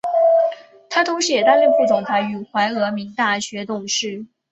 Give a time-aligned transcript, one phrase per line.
[0.89, 4.25] 他同时也担任副总裁与怀俄明大学董事。